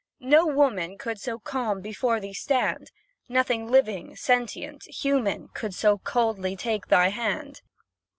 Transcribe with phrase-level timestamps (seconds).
[0.19, 2.89] no woman Could so calm before thee stand?
[3.29, 7.61] Nothing living, sentient, human, Could so coldly take thy hand?